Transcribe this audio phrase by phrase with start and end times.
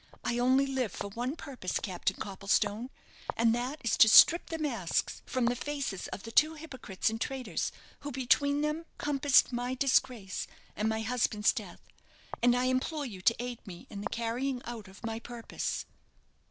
[0.23, 2.89] "I only live for one purpose, Captain Copplestone,
[3.37, 7.21] and that is to strip the masks from the faces of the two hypocrites and
[7.21, 11.81] traitors, who, between them, compassed my disgrace and my husband's death;
[12.41, 15.85] and I implore you to aid me in the carrying out of my purpose."